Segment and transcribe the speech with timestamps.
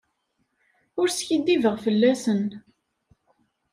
[0.99, 2.45] Ur skiddibeɣ fell-asen.